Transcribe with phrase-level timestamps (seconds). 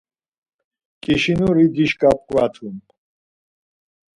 [1.01, 2.77] Ǩişinuri dişka p̌ǩvatum.